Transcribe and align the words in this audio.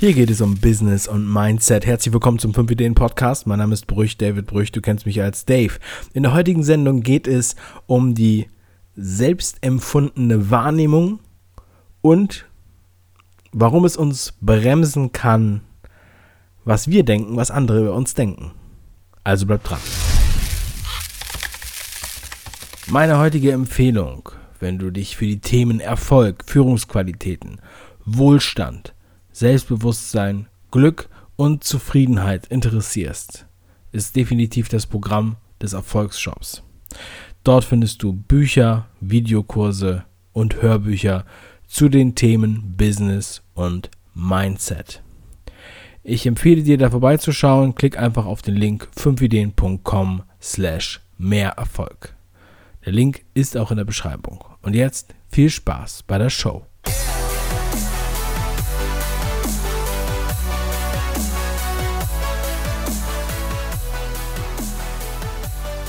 Hier 0.00 0.14
geht 0.14 0.30
es 0.30 0.40
um 0.40 0.54
Business 0.54 1.06
und 1.06 1.30
Mindset. 1.30 1.84
Herzlich 1.84 2.14
willkommen 2.14 2.38
zum 2.38 2.54
5 2.54 2.70
Ideen 2.70 2.94
Podcast. 2.94 3.46
Mein 3.46 3.58
Name 3.58 3.74
ist 3.74 3.86
Brüch, 3.86 4.16
David 4.16 4.46
Brüch. 4.46 4.72
Du 4.72 4.80
kennst 4.80 5.04
mich 5.04 5.20
als 5.20 5.44
Dave. 5.44 5.74
In 6.14 6.22
der 6.22 6.32
heutigen 6.32 6.62
Sendung 6.62 7.02
geht 7.02 7.26
es 7.26 7.54
um 7.84 8.14
die 8.14 8.48
selbstempfundene 8.96 10.48
Wahrnehmung 10.48 11.20
und 12.00 12.46
warum 13.52 13.84
es 13.84 13.98
uns 13.98 14.32
bremsen 14.40 15.12
kann, 15.12 15.60
was 16.64 16.88
wir 16.88 17.04
denken, 17.04 17.36
was 17.36 17.50
andere 17.50 17.80
über 17.80 17.92
uns 17.92 18.14
denken. 18.14 18.52
Also 19.22 19.44
bleibt 19.44 19.68
dran. 19.68 19.80
Meine 22.86 23.18
heutige 23.18 23.52
Empfehlung, 23.52 24.30
wenn 24.60 24.78
du 24.78 24.90
dich 24.90 25.18
für 25.18 25.26
die 25.26 25.40
Themen 25.40 25.78
Erfolg, 25.78 26.44
Führungsqualitäten, 26.46 27.60
Wohlstand, 28.06 28.94
Selbstbewusstsein, 29.40 30.48
Glück 30.70 31.08
und 31.36 31.64
Zufriedenheit 31.64 32.48
interessierst, 32.48 33.46
ist 33.90 34.14
definitiv 34.14 34.68
das 34.68 34.84
Programm 34.84 35.36
des 35.62 35.72
Erfolgsshops. 35.72 36.62
Dort 37.42 37.64
findest 37.64 38.02
du 38.02 38.12
Bücher, 38.12 38.90
Videokurse 39.00 40.04
und 40.34 40.60
Hörbücher 40.60 41.24
zu 41.66 41.88
den 41.88 42.14
Themen 42.14 42.74
Business 42.76 43.40
und 43.54 43.90
Mindset. 44.12 45.02
Ich 46.02 46.26
empfehle 46.26 46.62
dir 46.62 46.76
da 46.76 46.90
vorbeizuschauen. 46.90 47.74
Klick 47.74 47.98
einfach 47.98 48.26
auf 48.26 48.42
den 48.42 48.56
Link 48.56 48.90
5ideen.com 48.94 50.22
slash 50.42 51.00
mehr 51.16 51.52
Erfolg. 51.52 52.14
Der 52.84 52.92
Link 52.92 53.24
ist 53.32 53.56
auch 53.56 53.70
in 53.70 53.78
der 53.78 53.86
Beschreibung. 53.86 54.44
Und 54.60 54.74
jetzt 54.74 55.14
viel 55.30 55.48
Spaß 55.48 56.02
bei 56.02 56.18
der 56.18 56.28
Show. 56.28 56.66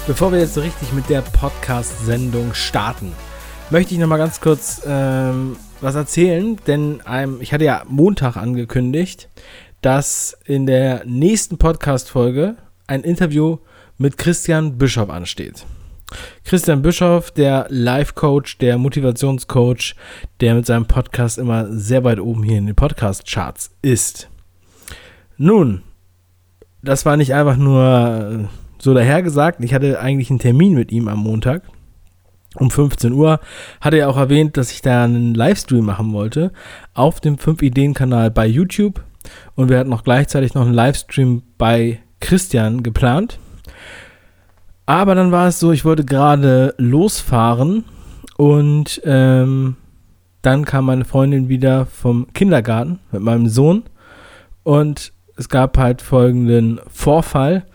Bevor 0.07 0.31
wir 0.31 0.39
jetzt 0.39 0.55
so 0.55 0.61
richtig 0.61 0.93
mit 0.93 1.09
der 1.09 1.21
Podcast-Sendung 1.21 2.55
starten, 2.55 3.13
möchte 3.69 3.93
ich 3.93 3.99
noch 3.99 4.07
mal 4.07 4.17
ganz 4.17 4.41
kurz 4.41 4.81
ähm, 4.85 5.55
was 5.79 5.93
erzählen, 5.93 6.57
denn 6.65 7.03
ähm, 7.07 7.37
ich 7.39 7.53
hatte 7.53 7.65
ja 7.65 7.83
Montag 7.87 8.35
angekündigt, 8.35 9.29
dass 9.81 10.35
in 10.45 10.65
der 10.65 11.03
nächsten 11.05 11.59
Podcast-Folge 11.59 12.55
ein 12.87 13.03
Interview 13.03 13.59
mit 13.99 14.17
Christian 14.17 14.79
Bischoff 14.79 15.11
ansteht. 15.11 15.67
Christian 16.45 16.81
Bischoff, 16.81 17.29
der 17.29 17.67
Life-Coach, 17.69 18.57
der 18.57 18.79
Motivationscoach, 18.79 19.95
der 20.41 20.55
mit 20.55 20.65
seinem 20.65 20.87
Podcast 20.87 21.37
immer 21.37 21.71
sehr 21.71 22.03
weit 22.03 22.19
oben 22.19 22.41
hier 22.41 22.57
in 22.57 22.65
den 22.65 22.75
Podcast-Charts 22.75 23.69
ist. 23.83 24.29
Nun, 25.37 25.83
das 26.81 27.05
war 27.05 27.17
nicht 27.17 27.35
einfach 27.35 27.55
nur 27.55 28.49
so 28.81 28.93
dahergesagt, 28.93 29.63
ich 29.63 29.73
hatte 29.73 29.99
eigentlich 29.99 30.29
einen 30.29 30.39
Termin 30.39 30.73
mit 30.73 30.91
ihm 30.91 31.07
am 31.07 31.19
Montag 31.19 31.63
um 32.55 32.69
15 32.69 33.13
Uhr. 33.13 33.39
Hatte 33.79 33.97
er 33.97 34.09
auch 34.09 34.17
erwähnt, 34.17 34.57
dass 34.57 34.71
ich 34.71 34.81
da 34.81 35.03
einen 35.03 35.33
Livestream 35.33 35.85
machen 35.85 36.13
wollte 36.13 36.51
auf 36.93 37.19
dem 37.19 37.37
5-Ideen-Kanal 37.37 38.31
bei 38.31 38.47
YouTube. 38.47 39.03
Und 39.55 39.69
wir 39.69 39.77
hatten 39.77 39.93
auch 39.93 40.03
gleichzeitig 40.03 40.53
noch 40.53 40.63
einen 40.63 40.73
Livestream 40.73 41.43
bei 41.57 41.99
Christian 42.19 42.83
geplant. 42.83 43.39
Aber 44.85 45.15
dann 45.15 45.31
war 45.31 45.47
es 45.47 45.59
so, 45.59 45.71
ich 45.71 45.85
wollte 45.85 46.03
gerade 46.03 46.73
losfahren 46.77 47.85
und 48.37 49.01
ähm, 49.05 49.77
dann 50.41 50.65
kam 50.65 50.85
meine 50.85 51.05
Freundin 51.05 51.49
wieder 51.49 51.85
vom 51.85 52.33
Kindergarten 52.33 52.99
mit 53.11 53.21
meinem 53.21 53.47
Sohn 53.47 53.83
und 54.63 55.13
es 55.37 55.49
gab 55.49 55.77
halt 55.77 56.01
folgenden 56.01 56.81
Vorfall. 56.87 57.65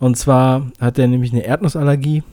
Und 0.00 0.16
zwar 0.16 0.66
hat 0.80 0.98
er 0.98 1.06
nämlich 1.06 1.32
eine 1.32 1.44
Erdnussallergie 1.44 2.24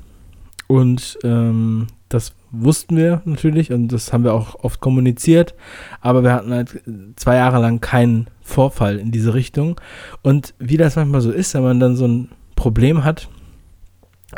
und 0.67 1.19
ähm, 1.23 1.87
das 2.09 2.33
wussten 2.51 2.95
wir 2.95 3.21
natürlich 3.25 3.71
und 3.71 3.89
das 3.89 4.13
haben 4.13 4.23
wir 4.23 4.33
auch 4.33 4.63
oft 4.63 4.79
kommuniziert, 4.79 5.53
aber 5.99 6.23
wir 6.23 6.33
hatten 6.33 6.53
halt 6.53 6.81
zwei 7.17 7.35
Jahre 7.35 7.59
lang 7.59 7.81
keinen 7.81 8.27
Vorfall 8.41 8.97
in 8.97 9.11
diese 9.11 9.33
Richtung. 9.33 9.79
Und 10.23 10.53
wie 10.57 10.77
das 10.77 10.95
manchmal 10.95 11.21
so 11.21 11.31
ist, 11.31 11.53
wenn 11.53 11.63
man 11.63 11.79
dann 11.79 11.97
so 11.97 12.07
ein 12.07 12.29
Problem 12.55 13.03
hat, 13.03 13.27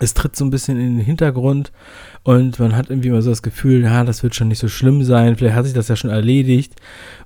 es 0.01 0.13
tritt 0.13 0.35
so 0.35 0.45
ein 0.45 0.49
bisschen 0.49 0.79
in 0.79 0.97
den 0.97 1.05
Hintergrund 1.05 1.71
und 2.23 2.59
man 2.59 2.75
hat 2.75 2.89
irgendwie 2.89 3.09
mal 3.09 3.21
so 3.21 3.29
das 3.29 3.41
Gefühl, 3.41 3.83
ja, 3.83 4.03
das 4.03 4.23
wird 4.23 4.35
schon 4.35 4.47
nicht 4.47 4.59
so 4.59 4.67
schlimm 4.67 5.03
sein, 5.03 5.35
vielleicht 5.35 5.55
hat 5.55 5.65
sich 5.65 5.73
das 5.73 5.87
ja 5.87 5.95
schon 5.95 6.09
erledigt 6.09 6.75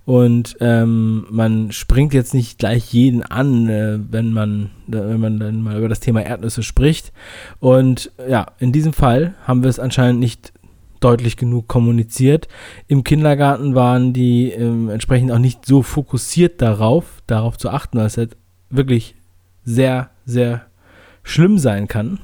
und 0.05 0.55
ähm, 0.59 1.25
man 1.29 1.71
springt 1.71 2.13
jetzt 2.13 2.33
nicht 2.33 2.59
gleich 2.59 2.93
jeden 2.93 3.23
an, 3.23 3.69
äh, 3.69 3.99
wenn 4.09 4.33
man 4.33 4.71
wenn 4.87 5.19
man 5.19 5.39
dann 5.39 5.61
mal 5.61 5.77
über 5.77 5.89
das 5.89 5.99
Thema 5.99 6.21
Erdnüsse 6.23 6.63
spricht 6.63 7.13
und 7.59 8.11
ja, 8.29 8.47
in 8.59 8.71
diesem 8.71 8.93
Fall 8.93 9.35
haben 9.45 9.63
wir 9.63 9.69
es 9.69 9.79
anscheinend 9.79 10.19
nicht 10.19 10.53
deutlich 11.03 11.37
genug 11.37 11.67
kommuniziert. 11.67 12.47
Im 12.87 13.03
Kindergarten 13.03 13.75
waren 13.75 14.13
die 14.13 14.51
ähm, 14.51 14.89
entsprechend 14.89 15.31
auch 15.31 15.39
nicht 15.39 15.65
so 15.65 15.81
fokussiert 15.81 16.61
darauf, 16.61 17.21
darauf 17.27 17.57
zu 17.57 17.69
achten, 17.69 17.97
dass 17.97 18.13
es 18.13 18.17
halt 18.17 18.37
wirklich 18.69 19.15
sehr, 19.65 20.09
sehr 20.25 20.65
schlimm 21.23 21.57
sein 21.57 21.87
kann. 21.87 22.19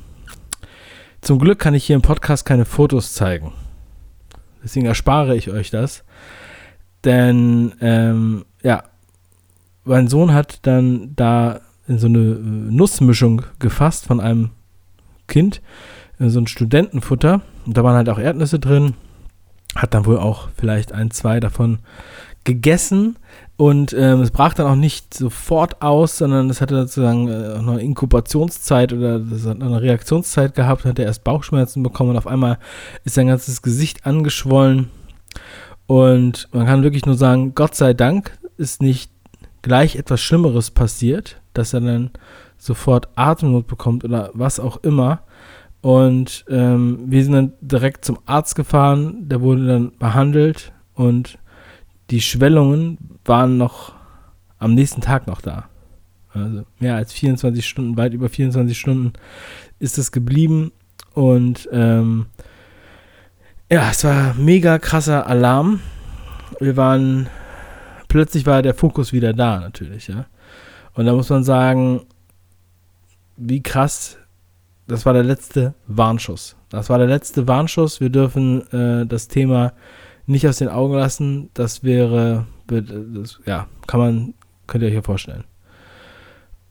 Zum 1.21 1.39
Glück 1.39 1.59
kann 1.59 1.73
ich 1.73 1.85
hier 1.85 1.95
im 1.95 2.01
Podcast 2.01 2.45
keine 2.45 2.65
Fotos 2.65 3.13
zeigen. 3.13 3.53
Deswegen 4.63 4.85
erspare 4.85 5.35
ich 5.35 5.49
euch 5.49 5.69
das. 5.69 6.03
Denn, 7.03 7.73
ähm, 7.81 8.45
ja, 8.61 8.83
mein 9.83 10.07
Sohn 10.07 10.33
hat 10.33 10.59
dann 10.65 11.15
da 11.15 11.61
in 11.87 11.97
so 11.97 12.07
eine 12.07 12.19
Nussmischung 12.19 13.41
gefasst 13.59 14.05
von 14.05 14.19
einem 14.19 14.51
Kind, 15.27 15.61
äh, 16.19 16.29
so 16.29 16.39
ein 16.39 16.47
Studentenfutter. 16.47 17.41
Und 17.65 17.77
da 17.77 17.83
waren 17.83 17.95
halt 17.95 18.09
auch 18.09 18.19
Erdnüsse 18.19 18.59
drin. 18.59 18.93
Hat 19.75 19.93
dann 19.93 20.05
wohl 20.05 20.17
auch 20.17 20.49
vielleicht 20.55 20.91
ein, 20.93 21.11
zwei 21.11 21.39
davon 21.39 21.79
gegessen. 22.43 23.17
Und 23.59 23.91
ähm, 23.91 24.21
es 24.21 24.31
brach 24.31 24.53
dann 24.53 24.67
auch 24.67 24.75
nicht 24.77 25.13
sofort 25.13 25.81
aus, 25.81 26.17
sondern 26.17 26.49
es 26.49 26.61
hatte 26.61 26.79
sozusagen 26.79 27.27
äh, 27.27 27.55
eine 27.59 27.81
Inkubationszeit 27.81 28.93
oder 28.93 29.15
eine 29.15 29.81
Reaktionszeit 29.81 30.55
gehabt, 30.55 30.85
hat 30.85 30.97
er 30.97 31.07
erst 31.07 31.25
Bauchschmerzen 31.25 31.83
bekommen 31.83 32.11
und 32.11 32.15
auf 32.15 32.25
einmal 32.25 32.57
ist 33.03 33.15
sein 33.15 33.27
ganzes 33.27 33.61
Gesicht 33.61 34.05
angeschwollen. 34.05 34.89
Und 35.87 36.47
man 36.53 36.67
kann 36.67 36.83
wirklich 36.83 37.05
nur 37.05 37.15
sagen, 37.15 37.53
Gott 37.53 37.75
sei 37.75 37.93
Dank 37.93 38.31
ist 38.55 38.81
nicht 38.81 39.11
gleich 39.61 39.97
etwas 39.97 40.21
Schlimmeres 40.21 40.71
passiert, 40.71 41.41
dass 41.51 41.73
er 41.73 41.81
dann 41.81 42.11
sofort 42.57 43.09
Atemnot 43.15 43.67
bekommt 43.67 44.05
oder 44.05 44.29
was 44.35 44.61
auch 44.61 44.77
immer. 44.83 45.23
Und 45.81 46.45
ähm, 46.47 46.99
wir 47.07 47.25
sind 47.25 47.33
dann 47.33 47.53
direkt 47.59 48.05
zum 48.05 48.19
Arzt 48.25 48.55
gefahren, 48.55 49.27
der 49.27 49.41
wurde 49.41 49.67
dann 49.67 49.91
behandelt 49.99 50.71
und 50.93 51.37
die 52.09 52.21
Schwellungen 52.21 52.97
waren 53.25 53.57
noch 53.57 53.93
am 54.57 54.73
nächsten 54.73 55.01
Tag 55.01 55.27
noch 55.27 55.41
da. 55.41 55.69
Also 56.33 56.63
mehr 56.79 56.95
als 56.95 57.13
24 57.13 57.67
Stunden, 57.67 57.97
weit 57.97 58.13
über 58.13 58.29
24 58.29 58.77
Stunden 58.77 59.13
ist 59.79 59.97
es 59.97 60.11
geblieben. 60.11 60.71
Und 61.13 61.67
ähm, 61.71 62.27
ja, 63.69 63.89
es 63.89 64.03
war 64.03 64.33
mega 64.35 64.79
krasser 64.79 65.27
Alarm. 65.27 65.79
Wir 66.59 66.77
waren, 66.77 67.27
plötzlich 68.07 68.45
war 68.45 68.61
der 68.61 68.73
Fokus 68.73 69.13
wieder 69.13 69.33
da 69.33 69.59
natürlich, 69.59 70.07
ja. 70.07 70.25
Und 70.93 71.05
da 71.05 71.13
muss 71.13 71.29
man 71.29 71.43
sagen, 71.43 72.01
wie 73.37 73.63
krass, 73.63 74.17
das 74.87 75.05
war 75.05 75.13
der 75.13 75.23
letzte 75.23 75.73
Warnschuss. 75.87 76.57
Das 76.69 76.89
war 76.89 76.97
der 76.97 77.07
letzte 77.07 77.47
Warnschuss. 77.47 78.01
Wir 78.01 78.09
dürfen 78.09 78.67
äh, 78.71 79.05
das 79.05 79.27
Thema 79.27 79.73
nicht 80.29 80.47
aus 80.47 80.57
den 80.57 80.69
Augen 80.69 80.93
lassen. 80.93 81.49
Das 81.53 81.83
wäre, 81.83 82.45
das, 82.67 83.39
ja, 83.45 83.67
kann 83.87 83.99
man, 83.99 84.33
könnt 84.67 84.83
ihr 84.83 84.89
euch 84.89 84.95
ja 84.95 85.01
vorstellen. 85.01 85.43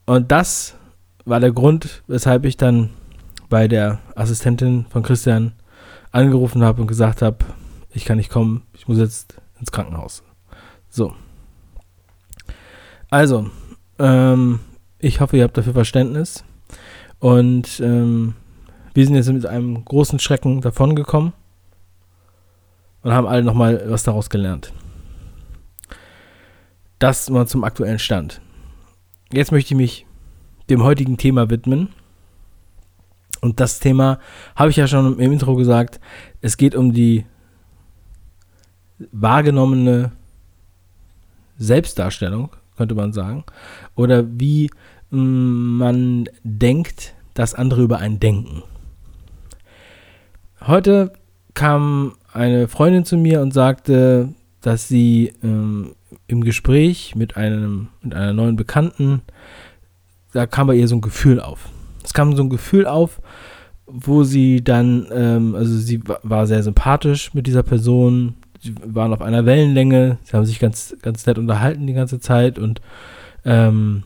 Und 0.07 0.31
das 0.33 0.77
war 1.25 1.41
der 1.41 1.53
Grund, 1.53 2.03
weshalb 2.07 2.45
ich 2.45 2.57
dann 2.57 2.91
bei 3.51 3.69
der 3.69 3.99
Assistentin 4.15 4.87
von 4.89 5.03
Christian 5.03 5.53
angerufen 6.13 6.63
habe 6.63 6.81
und 6.81 6.87
gesagt 6.87 7.21
habe, 7.21 7.39
ich 7.91 8.05
kann 8.05 8.17
nicht 8.17 8.31
kommen, 8.31 8.63
ich 8.73 8.89
muss 8.89 8.99
jetzt 8.99 9.41
ins 9.59 9.73
Krankenhaus. 9.73 10.23
So. 10.89 11.15
Also, 13.11 13.51
ähm, 13.99 14.61
ich 14.99 15.21
hoffe, 15.21 15.37
ihr 15.37 15.45
habt 15.45 15.57
dafür 15.57 15.73
Verständnis. 15.73 16.45
Und 17.19 17.81
ähm, 17.81 18.35
wir 18.95 19.05
sind 19.05 19.17
jetzt 19.17 19.33
mit 19.33 19.47
einem 19.47 19.85
großen 19.85 20.19
Schrecken 20.21 20.61
davongekommen 20.61 21.33
und 23.03 23.13
haben 23.13 23.27
alle 23.27 23.43
nochmal 23.43 23.85
was 23.89 24.03
daraus 24.03 24.31
gelernt. 24.31 24.73
Das 26.99 27.31
mal 27.31 27.47
zum 27.47 27.65
aktuellen 27.65 27.99
Stand. 27.99 28.41
Jetzt 29.33 29.53
möchte 29.53 29.75
ich 29.75 29.79
mich 29.79 30.07
dem 30.69 30.83
heutigen 30.83 31.17
Thema 31.17 31.51
widmen. 31.51 31.91
Und 33.41 33.61
das 33.61 33.79
Thema 33.79 34.19
habe 34.57 34.71
ich 34.71 34.77
ja 34.77 34.89
schon 34.89 35.19
im 35.19 35.33
Intro 35.33 35.55
gesagt. 35.55 36.01
Es 36.41 36.57
geht 36.57 36.75
um 36.75 36.93
die 36.93 37.25
wahrgenommene 39.13 40.13
Selbstdarstellung, 41.57 42.51
könnte 42.77 42.95
man 42.95 43.13
sagen. 43.13 43.45
Oder 43.95 44.25
wie 44.29 44.71
mm, 45.11 45.77
man 45.79 46.29
denkt, 46.43 47.15
dass 47.35 47.55
andere 47.55 47.83
über 47.83 47.99
einen 47.99 48.19
denken. 48.19 48.65
Heute 50.61 51.13
kam 51.55 52.15
eine 52.39 52.69
Freundin 52.69 53.05
zu 53.05 53.17
mir 53.17 53.43
und 53.43 53.53
sagte, 53.53 54.29
dass 54.61 54.89
sie 54.89 55.33
ähm, 55.43 55.95
im 56.27 56.45
Gespräch 56.45 57.15
mit 57.15 57.37
einem 57.37 57.89
mit 58.01 58.15
einer 58.15 58.33
neuen 58.33 58.57
Bekannten, 58.57 59.23
da 60.33 60.47
kam 60.47 60.69
bei 60.69 60.75
ihr 60.75 60.89
so 60.89 60.97
ein 60.97 61.01
Gefühl 61.01 61.41
auf. 61.41 61.69
Es 62.05 62.15
kam 62.15 62.35
so 62.37 62.43
ein 62.43 62.49
Gefühl 62.49 62.87
auf, 62.87 63.21
wo 63.87 64.23
sie 64.23 64.63
dann, 64.63 65.07
ähm, 65.13 65.55
also 65.55 65.77
sie 65.77 66.01
war 66.23 66.47
sehr 66.47 66.63
sympathisch 66.63 67.35
mit 67.35 67.47
dieser 67.47 67.63
Person, 67.63 68.35
sie 68.61 68.75
waren 68.85 69.13
auf 69.13 69.23
einer 69.23 69.45
Wellenlänge, 69.45 70.19
sie 70.23 70.37
haben 70.37 70.47
sich 70.47 70.61
ganz, 70.61 70.97
ganz 71.03 71.27
nett 71.27 71.39
unterhalten 71.39 71.87
die 71.87 71.93
ganze 71.93 72.21
Zeit 72.21 72.59
und 72.59 72.81
ähm, 73.45 74.05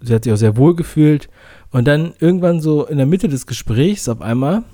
sie 0.00 0.14
hat 0.14 0.24
sich 0.24 0.32
auch 0.32 0.36
sehr 0.36 0.56
wohl 0.56 0.74
gefühlt. 0.74 1.28
Und 1.70 1.86
dann 1.86 2.12
irgendwann 2.18 2.60
so 2.60 2.84
in 2.86 2.98
der 2.98 3.06
Mitte 3.06 3.28
des 3.28 3.46
Gesprächs 3.46 4.08
auf 4.08 4.20
einmal 4.20 4.64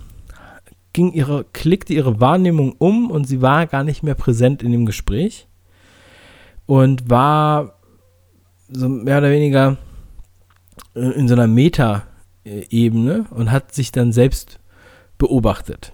ging 0.99 1.13
ihre, 1.13 1.45
klickte 1.53 1.95
ihre 1.95 2.21
Wahrnehmung 2.21 2.73
um 2.73 3.13
und 3.13 3.25
sie 3.25 3.41
war 3.41 3.69
gar 3.69 3.85
nicht 3.85 4.03
mehr 4.03 4.17
präsent 4.17 4.65
in 4.65 4.73
dem 4.73 4.85
Gespräch 4.85 5.47
und 6.67 7.09
war 7.09 7.79
so 8.69 8.89
mehr 8.89 9.19
oder 9.19 9.31
weniger 9.31 9.77
in 10.95 11.29
so 11.29 11.35
einer 11.35 11.47
Meta-Ebene 11.47 13.27
und 13.31 13.53
hat 13.53 13.77
sich 13.77 13.93
dann 13.93 14.11
selbst 14.11 14.59
beobachtet. 15.19 15.93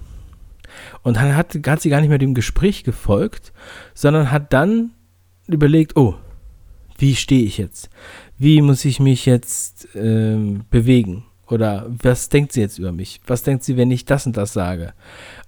Und 1.02 1.18
dann 1.18 1.36
hat, 1.36 1.54
hat 1.66 1.82
sie 1.82 1.90
gar 1.90 2.00
nicht 2.00 2.08
mehr 2.08 2.16
dem 2.16 2.32
Gespräch 2.32 2.82
gefolgt, 2.82 3.52
sondern 3.92 4.30
hat 4.30 4.54
dann 4.54 4.92
überlegt, 5.46 5.98
oh, 5.98 6.14
wie 6.96 7.14
stehe 7.14 7.44
ich 7.44 7.58
jetzt? 7.58 7.90
Wie 8.38 8.62
muss 8.62 8.86
ich 8.86 9.00
mich 9.00 9.26
jetzt 9.26 9.86
ähm, 9.94 10.64
bewegen? 10.70 11.26
Oder 11.54 11.86
was 11.88 12.28
denkt 12.28 12.52
sie 12.52 12.60
jetzt 12.60 12.78
über 12.78 12.90
mich? 12.90 13.20
Was 13.28 13.44
denkt 13.44 13.62
sie, 13.62 13.76
wenn 13.76 13.92
ich 13.92 14.04
das 14.04 14.26
und 14.26 14.36
das 14.36 14.52
sage? 14.52 14.92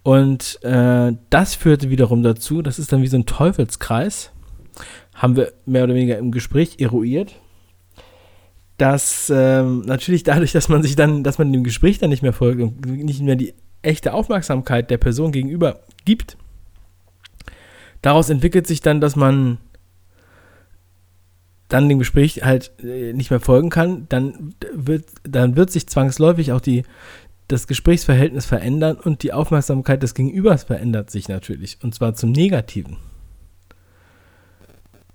Und 0.05 0.63
äh, 0.63 1.13
das 1.31 1.57
führte 1.57 1.91
wiederum 1.91 2.23
dazu, 2.23 2.63
das 2.63 2.79
ist 2.79 2.93
dann 2.93 3.03
wie 3.03 3.09
so 3.09 3.17
ein 3.17 3.27
Teufelskreis, 3.27 4.31
haben 5.15 5.35
wir 5.35 5.53
mehr 5.67 5.83
oder 5.83 5.95
weniger 5.95 6.17
im 6.17 6.31
Gespräch 6.31 6.77
eruiert, 6.79 7.35
dass 8.79 9.33
ähm, 9.35 9.81
natürlich 9.81 10.23
dadurch, 10.23 10.53
dass 10.53 10.69
man 10.69 10.83
sich 10.83 10.95
dann, 10.95 11.25
dass 11.25 11.39
man 11.39 11.53
dem 11.53 11.65
Gespräch 11.65 11.99
dann 11.99 12.11
nicht 12.11 12.23
mehr 12.23 12.33
folgt 12.33 12.61
und 12.61 12.87
nicht 12.87 13.21
mehr 13.21 13.37
die 13.37 13.55
echte 13.83 14.15
Aufmerksamkeit 14.15 14.91
der 14.91 14.99
Person 14.99 15.33
gegenüber 15.33 15.81
gibt, 16.05 16.37
daraus 18.01 18.31
entwickelt 18.31 18.69
sich 18.69 18.81
dann, 18.81 19.01
dass 19.01 19.17
man 19.17 19.59
dann 21.69 21.89
dem 21.89 21.99
Gespräch 21.99 22.43
halt 22.45 22.73
äh, 22.83 23.13
nicht 23.13 23.31
mehr 23.31 23.41
folgen 23.41 23.71
kann, 23.71 24.07
dann 24.09 24.55
wird, 24.73 25.07
dann 25.25 25.57
wird 25.57 25.71
sich 25.71 25.89
zwangsläufig 25.89 26.53
auch 26.53 26.61
die, 26.61 26.85
das 27.49 27.67
Gesprächsverhältnis 27.67 28.47
verändern 28.47 28.97
und 28.97 29.23
die 29.23 29.33
Aufmerksamkeit 29.33 30.03
des 30.03 30.15
Gegenübers 30.15 30.65
verändert 30.65 31.11
sich 31.11 31.29
natürlich. 31.29 31.79
Und 31.83 31.95
zwar 31.95 32.15
zum 32.15 32.33
Negativen. 32.33 32.97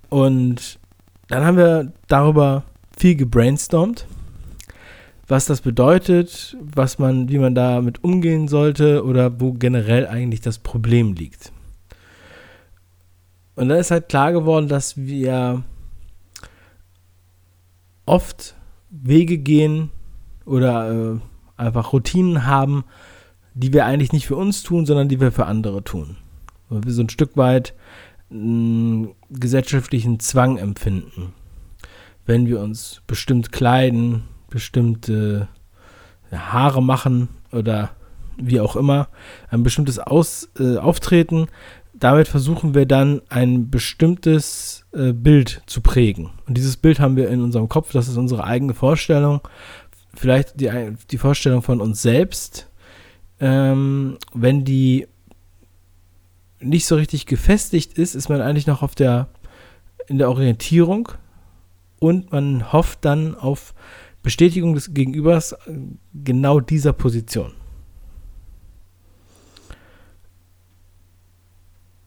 Und 0.08 0.78
dann 1.28 1.44
haben 1.44 1.56
wir 1.56 1.92
darüber 2.08 2.64
viel 2.98 3.16
gebrainstormt, 3.16 4.06
was 5.26 5.46
das 5.46 5.62
bedeutet, 5.62 6.56
was 6.60 6.98
man, 6.98 7.30
wie 7.30 7.38
man 7.38 7.54
damit 7.54 8.04
umgehen 8.04 8.48
sollte 8.48 9.04
oder 9.04 9.40
wo 9.40 9.52
generell 9.52 10.06
eigentlich 10.06 10.42
das 10.42 10.58
Problem 10.58 11.14
liegt. 11.14 11.52
Und 13.54 13.68
dann 13.68 13.78
ist 13.78 13.90
halt 13.90 14.08
klar 14.08 14.32
geworden, 14.32 14.68
dass 14.68 14.96
wir 14.96 15.62
oft 18.06 18.54
Wege 18.90 19.38
gehen 19.38 19.90
oder 20.44 21.14
äh, 21.14 21.18
einfach 21.56 21.92
Routinen 21.92 22.46
haben, 22.46 22.84
die 23.54 23.72
wir 23.72 23.86
eigentlich 23.86 24.12
nicht 24.12 24.26
für 24.26 24.36
uns 24.36 24.62
tun, 24.62 24.86
sondern 24.86 25.08
die 25.08 25.20
wir 25.20 25.32
für 25.32 25.46
andere 25.46 25.84
tun. 25.84 26.16
Weil 26.68 26.84
wir 26.84 26.92
so 26.92 27.02
ein 27.02 27.08
Stück 27.08 27.36
weit 27.36 27.74
einen 28.30 29.14
gesellschaftlichen 29.30 30.20
Zwang 30.20 30.56
empfinden. 30.56 31.34
Wenn 32.24 32.46
wir 32.46 32.60
uns 32.60 33.02
bestimmt 33.06 33.52
kleiden, 33.52 34.24
bestimmte 34.48 35.48
Haare 36.30 36.82
machen 36.82 37.28
oder 37.52 37.90
wie 38.36 38.60
auch 38.60 38.76
immer, 38.76 39.08
ein 39.50 39.62
bestimmtes 39.62 39.98
Aus, 39.98 40.48
äh, 40.58 40.78
Auftreten, 40.78 41.48
damit 42.02 42.26
versuchen 42.26 42.74
wir 42.74 42.84
dann 42.84 43.22
ein 43.28 43.70
bestimmtes 43.70 44.84
äh, 44.92 45.12
Bild 45.12 45.62
zu 45.66 45.80
prägen. 45.80 46.30
Und 46.46 46.56
dieses 46.58 46.76
Bild 46.76 46.98
haben 46.98 47.14
wir 47.14 47.28
in 47.28 47.40
unserem 47.40 47.68
Kopf, 47.68 47.92
das 47.92 48.08
ist 48.08 48.16
unsere 48.16 48.42
eigene 48.42 48.74
Vorstellung, 48.74 49.40
vielleicht 50.12 50.60
die, 50.60 50.68
die 51.12 51.18
Vorstellung 51.18 51.62
von 51.62 51.80
uns 51.80 52.02
selbst. 52.02 52.68
Ähm, 53.38 54.18
wenn 54.34 54.64
die 54.64 55.06
nicht 56.58 56.86
so 56.86 56.96
richtig 56.96 57.26
gefestigt 57.26 57.96
ist, 57.96 58.16
ist 58.16 58.28
man 58.28 58.40
eigentlich 58.40 58.66
noch 58.66 58.82
auf 58.82 58.96
der, 58.96 59.28
in 60.08 60.18
der 60.18 60.28
Orientierung 60.28 61.08
und 62.00 62.32
man 62.32 62.72
hofft 62.72 63.04
dann 63.04 63.36
auf 63.36 63.74
Bestätigung 64.24 64.74
des 64.74 64.92
Gegenübers 64.92 65.52
äh, 65.52 65.78
genau 66.14 66.58
dieser 66.58 66.92
Position. 66.92 67.52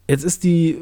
Jetzt 0.07 0.24
ist 0.24 0.44
die 0.44 0.78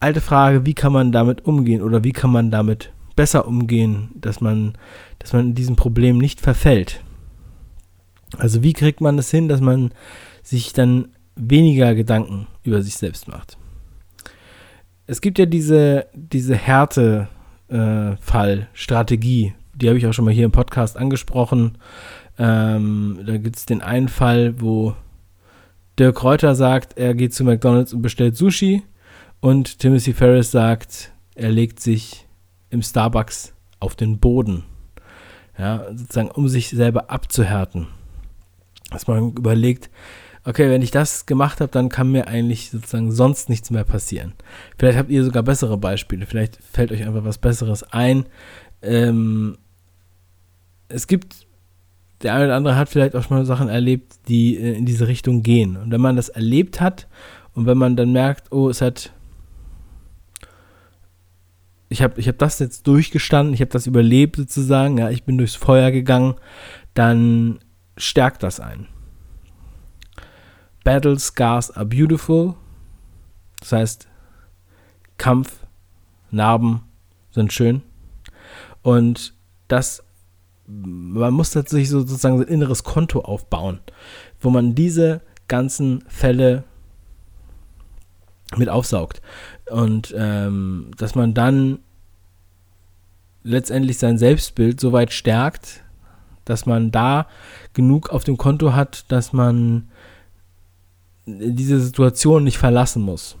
alte 0.00 0.20
Frage, 0.20 0.66
wie 0.66 0.74
kann 0.74 0.92
man 0.92 1.12
damit 1.12 1.44
umgehen 1.44 1.82
oder 1.82 2.04
wie 2.04 2.12
kann 2.12 2.30
man 2.30 2.50
damit 2.50 2.92
besser 3.14 3.46
umgehen, 3.46 4.10
dass 4.14 4.40
man, 4.40 4.72
dass 5.18 5.32
man 5.32 5.48
in 5.48 5.54
diesem 5.54 5.76
Problem 5.76 6.18
nicht 6.18 6.40
verfällt. 6.40 7.02
Also 8.38 8.62
wie 8.62 8.72
kriegt 8.72 9.00
man 9.00 9.18
es 9.18 9.26
das 9.26 9.32
hin, 9.32 9.48
dass 9.48 9.60
man 9.60 9.92
sich 10.42 10.72
dann 10.72 11.08
weniger 11.36 11.94
Gedanken 11.94 12.48
über 12.62 12.82
sich 12.82 12.96
selbst 12.96 13.28
macht? 13.28 13.58
Es 15.06 15.20
gibt 15.20 15.38
ja 15.38 15.46
diese, 15.46 16.06
diese 16.14 16.56
Härtefall-Strategie, 16.56 19.46
äh, 19.46 19.52
die 19.74 19.88
habe 19.88 19.98
ich 19.98 20.06
auch 20.06 20.12
schon 20.12 20.24
mal 20.24 20.34
hier 20.34 20.46
im 20.46 20.52
Podcast 20.52 20.96
angesprochen. 20.96 21.78
Ähm, 22.38 23.20
da 23.26 23.36
gibt 23.36 23.56
es 23.56 23.66
den 23.66 23.82
einen 23.82 24.08
Fall, 24.08 24.54
wo 24.60 24.94
Dirk 25.98 26.22
Reuter 26.22 26.54
sagt, 26.54 26.98
er 26.98 27.14
geht 27.14 27.34
zu 27.34 27.44
McDonalds 27.44 27.92
und 27.92 28.02
bestellt 28.02 28.36
Sushi. 28.36 28.82
Und 29.40 29.78
Timothy 29.78 30.12
Ferris 30.12 30.50
sagt, 30.50 31.12
er 31.34 31.50
legt 31.50 31.80
sich 31.80 32.26
im 32.70 32.82
Starbucks 32.82 33.52
auf 33.80 33.94
den 33.96 34.18
Boden. 34.18 34.64
Ja, 35.58 35.86
sozusagen, 35.94 36.30
um 36.30 36.48
sich 36.48 36.70
selber 36.70 37.10
abzuhärten. 37.10 37.88
Dass 38.90 39.06
man 39.06 39.30
überlegt, 39.32 39.90
okay, 40.44 40.70
wenn 40.70 40.82
ich 40.82 40.90
das 40.90 41.26
gemacht 41.26 41.60
habe, 41.60 41.70
dann 41.70 41.88
kann 41.88 42.10
mir 42.10 42.26
eigentlich 42.26 42.70
sozusagen 42.70 43.12
sonst 43.12 43.48
nichts 43.48 43.70
mehr 43.70 43.84
passieren. 43.84 44.34
Vielleicht 44.78 44.98
habt 44.98 45.10
ihr 45.10 45.24
sogar 45.24 45.42
bessere 45.42 45.76
Beispiele, 45.78 46.26
vielleicht 46.26 46.56
fällt 46.56 46.92
euch 46.92 47.04
einfach 47.06 47.24
was 47.24 47.38
Besseres 47.38 47.82
ein. 47.82 48.26
Ähm, 48.80 49.58
es 50.88 51.06
gibt 51.06 51.46
der 52.22 52.34
eine 52.34 52.44
oder 52.46 52.56
andere 52.56 52.76
hat 52.76 52.88
vielleicht 52.88 53.16
auch 53.16 53.22
schon 53.22 53.36
mal 53.36 53.44
Sachen 53.44 53.68
erlebt, 53.68 54.14
die 54.28 54.56
äh, 54.56 54.76
in 54.76 54.86
diese 54.86 55.08
Richtung 55.08 55.42
gehen. 55.42 55.76
Und 55.76 55.90
wenn 55.90 56.00
man 56.00 56.16
das 56.16 56.28
erlebt 56.28 56.80
hat 56.80 57.08
und 57.54 57.66
wenn 57.66 57.78
man 57.78 57.96
dann 57.96 58.12
merkt, 58.12 58.52
oh, 58.52 58.68
es 58.68 58.80
hat, 58.80 59.12
ich 61.88 62.02
habe 62.02 62.20
ich 62.20 62.28
hab 62.28 62.38
das 62.38 62.58
jetzt 62.58 62.86
durchgestanden, 62.86 63.54
ich 63.54 63.60
habe 63.60 63.70
das 63.70 63.86
überlebt 63.86 64.36
sozusagen, 64.36 64.98
ja, 64.98 65.10
ich 65.10 65.24
bin 65.24 65.38
durchs 65.38 65.56
Feuer 65.56 65.90
gegangen, 65.90 66.34
dann 66.94 67.58
stärkt 67.96 68.42
das 68.42 68.60
ein. 68.60 68.86
Battle 70.84 71.18
Scars 71.18 71.70
are 71.70 71.86
beautiful. 71.86 72.54
Das 73.60 73.72
heißt, 73.72 74.08
Kampf, 75.16 75.66
Narben 76.30 76.82
sind 77.30 77.52
schön. 77.52 77.82
Und 78.82 79.34
das 79.68 80.02
man 80.66 81.34
muss 81.34 81.50
tatsächlich 81.50 81.90
so 81.90 82.00
sozusagen 82.00 82.40
ein 82.40 82.48
inneres 82.48 82.84
Konto 82.84 83.20
aufbauen, 83.20 83.80
wo 84.40 84.50
man 84.50 84.74
diese 84.74 85.20
ganzen 85.48 86.04
Fälle 86.08 86.64
mit 88.56 88.68
aufsaugt. 88.68 89.22
Und 89.70 90.14
ähm, 90.16 90.90
dass 90.96 91.14
man 91.14 91.34
dann 91.34 91.78
letztendlich 93.42 93.98
sein 93.98 94.18
Selbstbild 94.18 94.80
so 94.80 94.92
weit 94.92 95.12
stärkt, 95.12 95.82
dass 96.44 96.66
man 96.66 96.90
da 96.90 97.26
genug 97.72 98.10
auf 98.10 98.24
dem 98.24 98.36
Konto 98.36 98.72
hat, 98.72 99.10
dass 99.10 99.32
man 99.32 99.88
diese 101.26 101.80
Situation 101.80 102.44
nicht 102.44 102.58
verlassen 102.58 103.02
muss. 103.02 103.36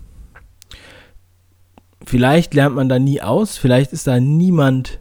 Vielleicht 2.04 2.54
lernt 2.54 2.74
man 2.74 2.88
da 2.88 2.98
nie 2.98 3.20
aus, 3.20 3.56
vielleicht 3.56 3.92
ist 3.92 4.06
da 4.06 4.20
niemand 4.20 4.98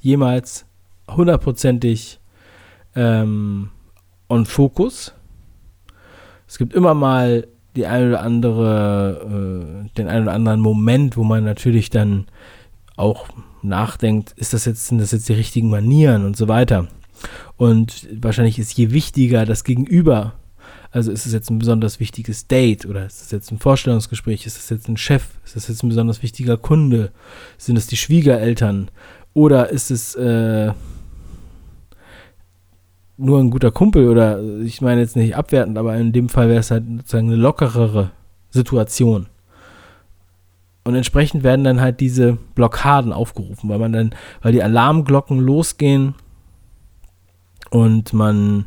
jemals 0.00 0.65
hundertprozentig 1.10 2.20
ähm, 2.94 3.70
on 4.28 4.46
Focus. 4.46 5.14
Es 6.48 6.58
gibt 6.58 6.74
immer 6.74 6.94
mal 6.94 7.46
die 7.76 7.86
eine 7.86 8.08
oder 8.08 8.22
andere, 8.22 9.84
äh, 9.86 9.90
den 9.96 10.08
einen 10.08 10.24
oder 10.24 10.32
anderen 10.32 10.60
Moment, 10.60 11.16
wo 11.16 11.24
man 11.24 11.44
natürlich 11.44 11.90
dann 11.90 12.26
auch 12.96 13.26
nachdenkt, 13.62 14.32
ist 14.36 14.54
das 14.54 14.64
jetzt, 14.64 14.86
sind 14.86 14.98
das 14.98 15.12
jetzt 15.12 15.28
die 15.28 15.34
richtigen 15.34 15.68
Manieren 15.68 16.24
und 16.24 16.36
so 16.36 16.48
weiter. 16.48 16.88
Und 17.56 18.08
wahrscheinlich 18.12 18.58
ist 18.58 18.76
je 18.76 18.90
wichtiger 18.92 19.44
das 19.44 19.64
Gegenüber, 19.64 20.34
also 20.90 21.10
ist 21.12 21.26
es 21.26 21.32
jetzt 21.32 21.50
ein 21.50 21.58
besonders 21.58 22.00
wichtiges 22.00 22.46
Date 22.46 22.86
oder 22.86 23.06
ist 23.06 23.20
es 23.20 23.30
jetzt 23.30 23.50
ein 23.50 23.58
Vorstellungsgespräch, 23.58 24.46
ist 24.46 24.56
es 24.56 24.70
jetzt 24.70 24.88
ein 24.88 24.96
Chef, 24.96 25.24
ist 25.44 25.56
es 25.56 25.68
jetzt 25.68 25.82
ein 25.82 25.88
besonders 25.88 26.22
wichtiger 26.22 26.56
Kunde, 26.56 27.12
sind 27.58 27.76
es 27.76 27.86
die 27.86 27.96
Schwiegereltern 27.96 28.90
oder 29.34 29.70
ist 29.70 29.90
es 29.90 30.14
äh, 30.14 30.72
nur 33.18 33.40
ein 33.40 33.50
guter 33.50 33.70
Kumpel 33.70 34.08
oder 34.08 34.42
ich 34.62 34.80
meine 34.80 35.00
jetzt 35.00 35.16
nicht 35.16 35.36
abwertend, 35.36 35.78
aber 35.78 35.96
in 35.96 36.12
dem 36.12 36.28
Fall 36.28 36.48
wäre 36.48 36.60
es 36.60 36.70
halt 36.70 36.84
sozusagen 36.98 37.28
eine 37.28 37.36
lockerere 37.36 38.10
Situation. 38.50 39.26
Und 40.84 40.94
entsprechend 40.94 41.42
werden 41.42 41.64
dann 41.64 41.80
halt 41.80 42.00
diese 42.00 42.38
Blockaden 42.54 43.12
aufgerufen, 43.12 43.68
weil 43.68 43.78
man 43.78 43.92
dann, 43.92 44.14
weil 44.42 44.52
die 44.52 44.62
Alarmglocken 44.62 45.40
losgehen 45.40 46.14
und 47.70 48.12
man 48.12 48.66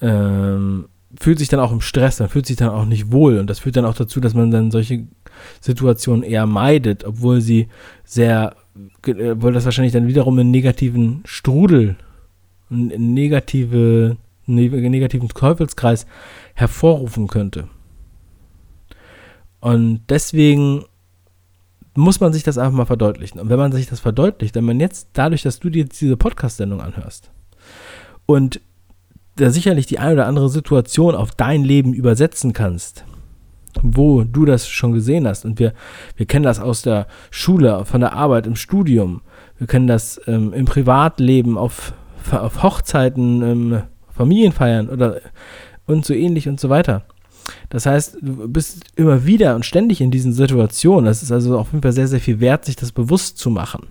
ähm, 0.00 0.86
fühlt 1.20 1.38
sich 1.38 1.48
dann 1.48 1.60
auch 1.60 1.72
im 1.72 1.80
Stress, 1.80 2.18
man 2.18 2.28
fühlt 2.28 2.46
sich 2.46 2.56
dann 2.56 2.70
auch 2.70 2.84
nicht 2.84 3.12
wohl 3.12 3.38
und 3.38 3.48
das 3.48 3.60
führt 3.60 3.76
dann 3.76 3.84
auch 3.84 3.94
dazu, 3.94 4.20
dass 4.20 4.34
man 4.34 4.50
dann 4.50 4.70
solche 4.70 5.06
Situationen 5.60 6.24
eher 6.24 6.46
meidet, 6.46 7.04
obwohl 7.04 7.40
sie 7.40 7.68
sehr, 8.04 8.56
obwohl 9.06 9.52
das 9.52 9.64
wahrscheinlich 9.64 9.92
dann 9.92 10.08
wiederum 10.08 10.38
einen 10.38 10.50
negativen 10.50 11.22
Strudel, 11.26 11.96
negative, 12.68 14.16
einen 14.46 14.90
negativen 14.90 15.28
Teufelskreis 15.28 16.06
hervorrufen 16.54 17.28
könnte. 17.28 17.68
Und 19.60 20.02
deswegen 20.08 20.84
muss 21.94 22.20
man 22.20 22.32
sich 22.32 22.42
das 22.42 22.58
einfach 22.58 22.76
mal 22.76 22.86
verdeutlichen. 22.86 23.40
Und 23.40 23.48
wenn 23.48 23.58
man 23.58 23.72
sich 23.72 23.86
das 23.86 24.00
verdeutlicht, 24.00 24.54
wenn 24.54 24.64
man 24.64 24.80
jetzt 24.80 25.08
dadurch, 25.14 25.42
dass 25.42 25.60
du 25.60 25.70
dir 25.70 25.84
diese 25.86 26.16
Podcast-Sendung 26.16 26.80
anhörst 26.80 27.30
und 28.26 28.60
da 29.36 29.50
sicherlich 29.50 29.86
die 29.86 29.98
eine 29.98 30.14
oder 30.14 30.26
andere 30.26 30.48
Situation 30.48 31.14
auf 31.14 31.32
dein 31.32 31.62
Leben 31.62 31.92
übersetzen 31.92 32.52
kannst, 32.52 33.04
wo 33.82 34.24
du 34.24 34.44
das 34.44 34.68
schon 34.68 34.92
gesehen 34.92 35.26
hast. 35.26 35.44
Und 35.44 35.58
wir, 35.58 35.74
wir 36.16 36.26
kennen 36.26 36.44
das 36.44 36.58
aus 36.58 36.82
der 36.82 37.06
Schule, 37.30 37.84
von 37.84 38.00
der 38.00 38.14
Arbeit, 38.14 38.46
im 38.46 38.56
Studium. 38.56 39.20
Wir 39.58 39.66
kennen 39.66 39.86
das 39.86 40.20
ähm, 40.26 40.52
im 40.54 40.64
Privatleben, 40.64 41.58
auf, 41.58 41.92
auf 42.32 42.62
Hochzeiten, 42.62 43.42
ähm, 43.42 43.82
Familienfeiern 44.10 44.88
oder 44.88 45.20
und 45.86 46.04
so 46.04 46.14
ähnlich 46.14 46.48
und 46.48 46.58
so 46.58 46.68
weiter. 46.68 47.04
Das 47.68 47.86
heißt, 47.86 48.18
du 48.20 48.48
bist 48.48 48.80
immer 48.96 49.24
wieder 49.24 49.54
und 49.54 49.64
ständig 49.64 50.00
in 50.00 50.10
diesen 50.10 50.32
Situationen. 50.32 51.04
Das 51.04 51.22
ist 51.22 51.30
also 51.30 51.58
auf 51.58 51.68
jeden 51.72 51.82
Fall 51.82 51.92
sehr, 51.92 52.08
sehr 52.08 52.20
viel 52.20 52.40
wert, 52.40 52.64
sich 52.64 52.76
das 52.76 52.92
bewusst 52.92 53.38
zu 53.38 53.50
machen. 53.50 53.86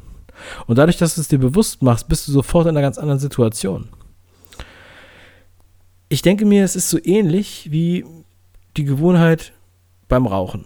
Und 0.67 0.77
dadurch, 0.77 0.97
dass 0.97 1.15
du 1.15 1.21
es 1.21 1.29
dir 1.29 1.39
bewusst 1.39 1.81
machst, 1.81 2.07
bist 2.09 2.27
du 2.27 2.31
sofort 2.31 2.65
in 2.65 2.71
einer 2.71 2.81
ganz 2.81 2.97
anderen 2.97 3.19
Situation. 3.19 3.87
Ich 6.09 6.21
denke 6.21 6.45
mir, 6.45 6.63
es 6.63 6.75
ist 6.75 6.89
so 6.89 6.99
ähnlich 7.03 7.71
wie 7.71 8.05
die 8.77 8.83
Gewohnheit 8.83 9.53
beim 10.07 10.27
Rauchen. 10.27 10.65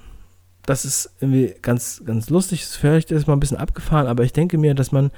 Das 0.65 0.85
ist 0.85 1.11
irgendwie 1.19 1.55
ganz, 1.61 2.03
ganz 2.05 2.29
lustig, 2.29 2.61
ist 2.61 2.75
vielleicht 2.75 3.11
erstmal 3.11 3.37
ein 3.37 3.39
bisschen 3.39 3.57
abgefahren, 3.57 4.07
aber 4.07 4.23
ich 4.23 4.33
denke 4.33 4.57
mir, 4.57 4.75
dass 4.75 4.91
man, 4.91 5.11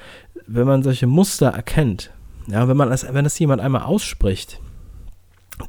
wenn 0.48 0.68
man 0.68 0.84
solche 0.84 1.08
Muster 1.08 1.50
erkennt, 1.50 2.12
ja, 2.48 2.68
wenn 2.68 2.78
man 2.78 2.90
das, 2.90 3.06
wenn 3.14 3.24
das 3.24 3.38
jemand 3.40 3.62
einmal 3.62 3.84
ausspricht, 3.84 4.60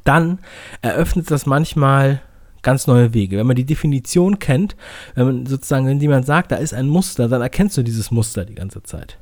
dann 0.03 0.39
eröffnet 0.81 1.29
das 1.29 1.45
manchmal 1.45 2.21
ganz 2.61 2.87
neue 2.87 3.13
Wege. 3.13 3.37
Wenn 3.37 3.47
man 3.47 3.55
die 3.55 3.65
Definition 3.65 4.39
kennt, 4.39 4.75
wenn 5.15 5.25
man 5.25 5.45
sozusagen, 5.45 5.85
wenn 5.85 5.99
jemand 5.99 6.25
sagt, 6.25 6.51
da 6.51 6.55
ist 6.55 6.73
ein 6.73 6.87
Muster, 6.87 7.27
dann 7.27 7.41
erkennst 7.41 7.77
du 7.77 7.83
dieses 7.83 8.09
Muster 8.09 8.45
die 8.45 8.55
ganze 8.55 8.81
Zeit. 8.83 9.19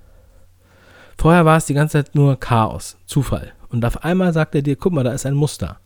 Vorher 1.17 1.45
war 1.45 1.57
es 1.57 1.65
die 1.65 1.73
ganze 1.73 2.03
Zeit 2.03 2.15
nur 2.15 2.39
Chaos, 2.39 2.97
Zufall. 3.05 3.51
Und 3.69 3.83
auf 3.85 4.03
einmal 4.03 4.33
sagt 4.33 4.55
er 4.55 4.61
dir, 4.61 4.75
guck 4.75 4.93
mal, 4.93 5.03
da 5.03 5.11
ist 5.11 5.25
ein 5.25 5.33
Muster. 5.33 5.79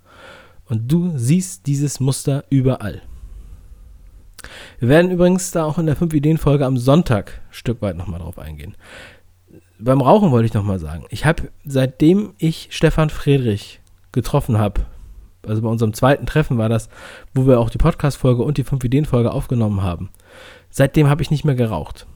Und 0.65 0.91
du 0.91 1.13
siehst 1.15 1.67
dieses 1.67 1.99
Muster 1.99 2.43
überall. 2.49 3.01
Wir 4.79 4.89
werden 4.89 5.11
übrigens 5.11 5.51
da 5.51 5.63
auch 5.65 5.77
in 5.77 5.85
der 5.85 5.97
5-Ideen-Folge 5.97 6.65
am 6.65 6.77
Sonntag 6.77 7.41
ein 7.49 7.53
Stück 7.53 7.81
weit 7.81 7.97
nochmal 7.97 8.19
drauf 8.19 8.37
eingehen. 8.37 8.75
Beim 9.77 10.01
Rauchen 10.01 10.31
wollte 10.31 10.45
ich 10.45 10.53
nochmal 10.53 10.79
sagen, 10.79 11.05
ich 11.09 11.25
habe, 11.25 11.49
seitdem 11.65 12.33
ich 12.37 12.69
Stefan 12.71 13.09
Friedrich 13.09 13.81
getroffen 14.11 14.57
habe, 14.57 14.85
also 15.45 15.61
bei 15.61 15.67
unserem 15.67 15.93
zweiten 15.93 16.25
Treffen 16.25 16.57
war 16.57 16.69
das, 16.69 16.89
wo 17.33 17.45
wir 17.45 17.59
auch 17.59 17.69
die 17.69 17.77
Podcast-Folge 17.77 18.43
und 18.43 18.57
die 18.57 18.63
5-Ideen-Folge 18.63 19.31
aufgenommen 19.31 19.83
haben. 19.83 20.09
Seitdem 20.69 21.09
habe 21.09 21.21
ich 21.21 21.31
nicht 21.31 21.45
mehr 21.45 21.55
geraucht. 21.55 22.07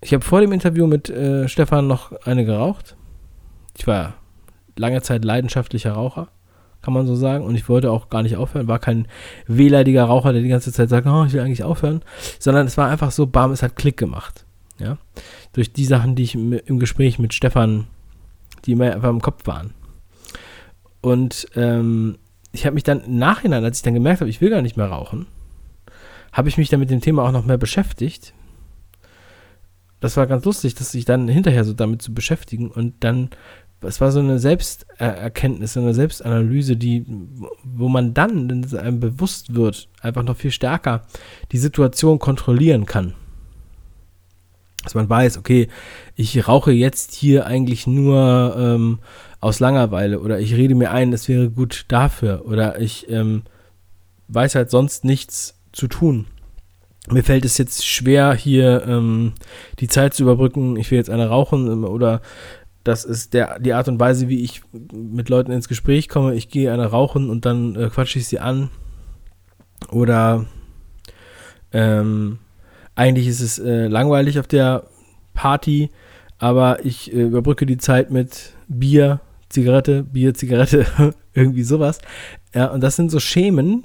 Ich 0.00 0.12
habe 0.12 0.24
vor 0.24 0.40
dem 0.40 0.52
Interview 0.52 0.86
mit 0.86 1.08
äh, 1.08 1.48
Stefan 1.48 1.86
noch 1.86 2.12
eine 2.24 2.44
geraucht. 2.44 2.96
Ich 3.76 3.86
war 3.86 4.14
lange 4.76 5.02
Zeit 5.02 5.24
leidenschaftlicher 5.24 5.92
Raucher, 5.92 6.28
kann 6.82 6.92
man 6.92 7.06
so 7.06 7.16
sagen. 7.16 7.44
Und 7.44 7.54
ich 7.54 7.68
wollte 7.68 7.90
auch 7.90 8.10
gar 8.10 8.22
nicht 8.22 8.36
aufhören. 8.36 8.68
War 8.68 8.78
kein 8.78 9.08
wehleidiger 9.46 10.04
Raucher, 10.04 10.32
der 10.32 10.42
die 10.42 10.48
ganze 10.48 10.72
Zeit 10.72 10.90
sagt, 10.90 11.06
oh, 11.06 11.24
ich 11.24 11.32
will 11.32 11.40
eigentlich 11.40 11.64
aufhören. 11.64 12.02
Sondern 12.38 12.66
es 12.66 12.76
war 12.76 12.90
einfach 12.90 13.10
so, 13.12 13.26
bam, 13.26 13.52
es 13.52 13.62
hat 13.62 13.76
Klick 13.76 13.96
gemacht. 13.96 14.43
Ja. 14.78 14.98
Durch 15.52 15.72
die 15.72 15.84
Sachen, 15.84 16.14
die 16.14 16.24
ich 16.24 16.34
im 16.34 16.78
Gespräch 16.78 17.18
mit 17.18 17.32
Stefan 17.32 17.86
die 18.64 18.74
mir 18.74 18.94
einfach 18.94 19.10
im 19.10 19.20
Kopf 19.20 19.46
waren. 19.46 19.72
Und 21.00 21.46
ähm, 21.54 22.18
ich 22.52 22.64
habe 22.66 22.74
mich 22.74 22.84
dann 22.84 23.04
im 23.04 23.18
Nachhinein, 23.18 23.64
als 23.64 23.78
ich 23.78 23.82
dann 23.82 23.94
gemerkt 23.94 24.20
habe, 24.20 24.30
ich 24.30 24.40
will 24.40 24.50
gar 24.50 24.62
nicht 24.62 24.76
mehr 24.76 24.86
rauchen, 24.86 25.26
habe 26.32 26.48
ich 26.48 26.56
mich 26.56 26.68
dann 26.68 26.80
mit 26.80 26.90
dem 26.90 27.00
Thema 27.00 27.24
auch 27.24 27.32
noch 27.32 27.44
mehr 27.44 27.58
beschäftigt. 27.58 28.32
Das 30.00 30.16
war 30.16 30.26
ganz 30.26 30.44
lustig, 30.44 30.74
dass 30.74 30.92
sich 30.92 31.04
dann 31.04 31.28
hinterher 31.28 31.64
so 31.64 31.72
damit 31.72 32.02
zu 32.02 32.12
beschäftigen 32.12 32.70
und 32.70 32.94
dann, 33.00 33.30
es 33.80 34.00
war 34.00 34.12
so 34.12 34.20
eine 34.20 34.38
Selbsterkenntnis, 34.38 35.76
eine 35.76 35.94
Selbstanalyse, 35.94 36.76
die, 36.76 37.04
wo 37.62 37.88
man 37.88 38.14
dann, 38.14 38.48
wenn 38.48 38.64
es 38.64 38.74
einem 38.74 39.00
bewusst 39.00 39.54
wird, 39.54 39.88
einfach 40.00 40.22
noch 40.22 40.36
viel 40.36 40.50
stärker 40.50 41.02
die 41.52 41.58
Situation 41.58 42.18
kontrollieren 42.18 42.86
kann 42.86 43.14
dass 44.84 44.94
man 44.94 45.08
weiß, 45.08 45.38
okay, 45.38 45.68
ich 46.14 46.46
rauche 46.46 46.70
jetzt 46.70 47.14
hier 47.14 47.46
eigentlich 47.46 47.86
nur 47.86 48.54
ähm, 48.56 48.98
aus 49.40 49.60
Langeweile 49.60 50.20
oder 50.20 50.38
ich 50.38 50.54
rede 50.54 50.74
mir 50.74 50.92
ein, 50.92 51.12
es 51.12 51.28
wäre 51.28 51.50
gut 51.50 51.86
dafür 51.88 52.44
oder 52.46 52.80
ich 52.80 53.10
ähm, 53.10 53.42
weiß 54.28 54.54
halt 54.54 54.70
sonst 54.70 55.04
nichts 55.04 55.58
zu 55.72 55.88
tun. 55.88 56.26
Mir 57.10 57.24
fällt 57.24 57.44
es 57.44 57.58
jetzt 57.58 57.86
schwer, 57.86 58.34
hier 58.34 58.84
ähm, 58.86 59.32
die 59.80 59.88
Zeit 59.88 60.14
zu 60.14 60.22
überbrücken, 60.22 60.76
ich 60.76 60.90
will 60.90 60.98
jetzt 60.98 61.10
eine 61.10 61.28
rauchen 61.28 61.70
ähm, 61.70 61.84
oder 61.84 62.22
das 62.84 63.04
ist 63.04 63.32
der, 63.32 63.58
die 63.58 63.72
Art 63.72 63.88
und 63.88 63.98
Weise, 63.98 64.28
wie 64.28 64.42
ich 64.42 64.60
mit 64.92 65.30
Leuten 65.30 65.50
ins 65.50 65.68
Gespräch 65.68 66.10
komme. 66.10 66.34
Ich 66.34 66.50
gehe 66.50 66.70
eine 66.70 66.86
rauchen 66.86 67.30
und 67.30 67.46
dann 67.46 67.74
äh, 67.76 67.88
quatsche 67.88 68.18
ich 68.18 68.28
sie 68.28 68.40
an. 68.40 68.68
Oder 69.90 70.44
ähm, 71.72 72.38
eigentlich 72.94 73.26
ist 73.26 73.40
es 73.40 73.58
äh, 73.58 73.86
langweilig 73.86 74.38
auf 74.38 74.46
der 74.46 74.84
Party, 75.34 75.90
aber 76.38 76.84
ich 76.84 77.12
äh, 77.12 77.22
überbrücke 77.22 77.66
die 77.66 77.78
Zeit 77.78 78.10
mit 78.10 78.52
Bier, 78.68 79.20
Zigarette, 79.48 80.02
Bier, 80.02 80.34
Zigarette, 80.34 80.86
irgendwie 81.34 81.62
sowas. 81.62 82.00
Ja, 82.54 82.66
und 82.66 82.82
das 82.82 82.96
sind 82.96 83.10
so 83.10 83.20
Schemen, 83.20 83.84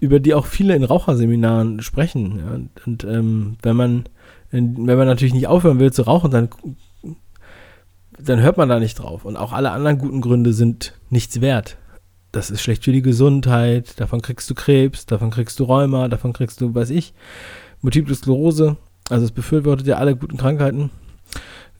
über 0.00 0.20
die 0.20 0.34
auch 0.34 0.46
viele 0.46 0.74
in 0.74 0.84
Raucherseminaren 0.84 1.82
sprechen. 1.82 2.38
Ja. 2.38 2.54
Und, 2.54 2.86
und 2.86 3.04
ähm, 3.04 3.56
wenn 3.62 3.76
man 3.76 4.04
wenn 4.50 4.84
man 4.84 5.06
natürlich 5.06 5.34
nicht 5.34 5.46
aufhören 5.46 5.78
will 5.78 5.92
zu 5.92 6.02
rauchen, 6.02 6.30
dann, 6.30 6.48
dann 8.18 8.40
hört 8.40 8.56
man 8.56 8.68
da 8.68 8.80
nicht 8.80 8.98
drauf. 8.98 9.24
Und 9.24 9.36
auch 9.36 9.52
alle 9.52 9.70
anderen 9.70 9.98
guten 9.98 10.20
Gründe 10.20 10.52
sind 10.52 10.94
nichts 11.08 11.40
wert. 11.40 11.76
Das 12.32 12.50
ist 12.50 12.62
schlecht 12.62 12.84
für 12.84 12.92
die 12.92 13.02
Gesundheit, 13.02 13.98
davon 14.00 14.22
kriegst 14.22 14.48
du 14.50 14.54
Krebs, 14.54 15.04
davon 15.06 15.30
kriegst 15.30 15.58
du 15.58 15.64
Rheuma, 15.64 16.06
davon 16.08 16.32
kriegst 16.32 16.60
du, 16.60 16.72
weiß 16.72 16.90
ich, 16.90 17.12
Multiple 17.82 18.14
Sklerose. 18.14 18.76
Also 19.08 19.24
es 19.24 19.32
befürwortet 19.32 19.86
ja 19.86 19.96
alle 19.96 20.16
guten 20.16 20.36
Krankheiten. 20.36 20.90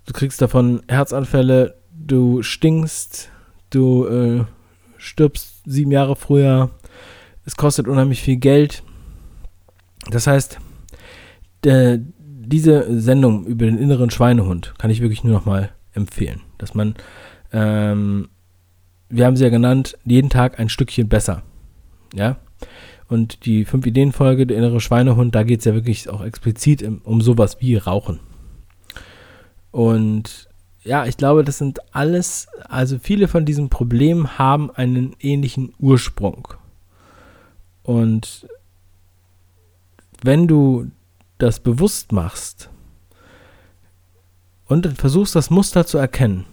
Du 0.07 0.13
kriegst 0.13 0.43
davon 0.43 0.83
Herzanfälle, 0.89 1.77
du 1.93 2.43
stinkst, 2.43 3.31
du 3.71 4.07
äh, 4.07 4.45
stirbst 4.97 5.63
sieben 5.65 5.93
Jahre 5.93 6.17
früher, 6.17 6.71
es 7.45 7.57
kostet 7.57 7.89
unheimlich 7.89 8.21
viel 8.21 8.37
Geld. 8.37 8.83
Das 10.11 10.27
heißt, 10.27 10.59
der, 11.65 11.99
diese 12.19 13.01
Sendung 13.01 13.45
über 13.47 13.67
den 13.67 13.79
inneren 13.79 14.11
Schweinehund 14.11 14.75
kann 14.79 14.91
ich 14.91 15.01
wirklich 15.01 15.25
nur 15.25 15.33
noch 15.33 15.47
mal 15.47 15.71
empfehlen. 15.93 16.41
Dass 16.59 16.75
man, 16.75 16.95
ähm, 17.53 18.29
wir 19.09 19.27
haben 19.27 19.37
sie 19.37 19.45
ja 19.45 19.51
genannt, 19.51 19.99
jeden 20.05 20.31
Tag 20.31 20.59
ein 20.59 20.69
Stückchen 20.69 21.09
besser. 21.09 21.43
Ja, 22.15 22.37
und 23.11 23.45
die 23.45 23.65
fünf 23.65 23.85
Ideen 23.87 24.13
Folge, 24.13 24.47
der 24.47 24.57
innere 24.57 24.81
Schweinehund, 24.81 25.35
da 25.35 25.43
geht 25.43 25.59
es 25.59 25.65
ja 25.65 25.75
wirklich 25.75 26.09
auch 26.09 26.23
explizit 26.23 26.89
um 27.03 27.21
sowas 27.21 27.57
wie 27.61 27.77
Rauchen. 27.77 28.21
Und 29.73 30.49
ja, 30.85 31.05
ich 31.05 31.17
glaube, 31.17 31.45
das 31.45 31.59
sind 31.59 31.81
alles, 31.93 32.47
also 32.69 32.99
viele 33.01 33.27
von 33.27 33.45
diesen 33.45 33.69
Problemen 33.69 34.39
haben 34.39 34.71
einen 34.71 35.17
ähnlichen 35.19 35.75
Ursprung. 35.81 36.55
Und 37.83 38.47
wenn 40.23 40.47
du 40.47 40.91
das 41.39 41.59
bewusst 41.59 42.13
machst 42.13 42.71
und 44.67 44.87
versuchst 44.87 45.35
das 45.35 45.51
Muster 45.51 45.85
zu 45.85 45.99
erkennen, 45.99 46.45